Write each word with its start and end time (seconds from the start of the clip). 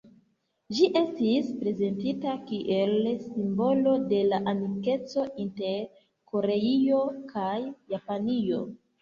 Ĝi 0.77 0.85
estis 0.99 1.49
prezentita 1.59 2.33
kiel 2.51 2.95
"simbolo 3.25 3.93
de 4.15 4.23
la 4.31 4.41
amikeco 4.53 5.27
inter 5.45 5.85
Koreio 6.33 7.05
kaj 7.35 7.55
Japanio". 7.97 8.65